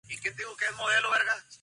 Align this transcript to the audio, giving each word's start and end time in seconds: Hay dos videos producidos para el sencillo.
Hay 0.09 0.15
dos 0.15 0.23
videos 0.35 0.55
producidos 0.57 1.11
para 1.11 1.21
el 1.21 1.29
sencillo. 1.29 1.47